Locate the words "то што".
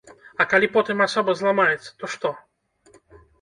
2.01-2.33